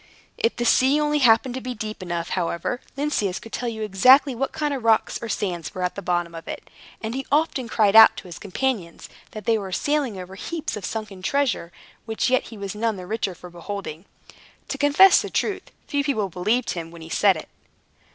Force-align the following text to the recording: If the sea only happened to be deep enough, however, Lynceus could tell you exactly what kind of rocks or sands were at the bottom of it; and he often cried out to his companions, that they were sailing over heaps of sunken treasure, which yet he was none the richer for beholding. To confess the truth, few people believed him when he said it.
If 0.35 0.55
the 0.55 0.65
sea 0.65 0.99
only 0.99 1.19
happened 1.19 1.53
to 1.53 1.61
be 1.61 1.75
deep 1.75 2.01
enough, 2.01 2.29
however, 2.29 2.81
Lynceus 2.97 3.37
could 3.39 3.53
tell 3.53 3.69
you 3.69 3.83
exactly 3.83 4.33
what 4.33 4.51
kind 4.51 4.73
of 4.73 4.83
rocks 4.83 5.19
or 5.21 5.29
sands 5.29 5.75
were 5.75 5.83
at 5.83 5.93
the 5.93 6.01
bottom 6.01 6.33
of 6.33 6.47
it; 6.47 6.71
and 7.03 7.13
he 7.13 7.23
often 7.31 7.67
cried 7.67 7.95
out 7.95 8.17
to 8.17 8.23
his 8.23 8.39
companions, 8.39 9.09
that 9.29 9.45
they 9.45 9.59
were 9.59 9.71
sailing 9.71 10.17
over 10.19 10.33
heaps 10.33 10.75
of 10.75 10.85
sunken 10.85 11.21
treasure, 11.21 11.71
which 12.07 12.31
yet 12.31 12.45
he 12.45 12.57
was 12.57 12.73
none 12.73 12.95
the 12.95 13.05
richer 13.05 13.35
for 13.35 13.51
beholding. 13.51 14.05
To 14.69 14.79
confess 14.79 15.21
the 15.21 15.29
truth, 15.29 15.69
few 15.85 16.03
people 16.03 16.29
believed 16.29 16.71
him 16.71 16.89
when 16.89 17.03
he 17.03 17.09
said 17.09 17.37
it. 17.37 17.47